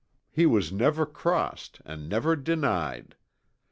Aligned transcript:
He 0.31 0.47
was 0.47 0.71
never 0.71 1.05
crossed 1.05 1.79
and 1.85 2.09
never 2.09 2.35
denied. 2.35 3.15